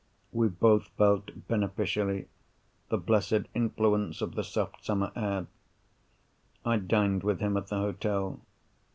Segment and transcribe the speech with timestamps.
[0.31, 2.27] We both felt beneficially
[2.89, 5.45] the blessed influence of the soft summer air.
[6.65, 8.39] I dined with him at the hotel.